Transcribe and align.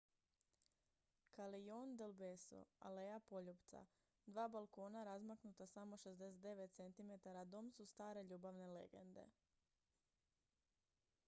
callejon 1.37 1.91
del 2.01 2.15
beso 2.21 2.61
aleja 2.89 3.19
poljupca. 3.33 3.81
dva 4.31 4.47
balkona 4.57 5.05
razmaknuta 5.09 5.67
samo 5.73 6.01
69 6.05 6.67
centimetara 6.81 7.47
dom 7.55 7.71
su 7.79 7.89
stare 7.95 8.27
ljubavne 8.33 8.73
legende 8.79 9.27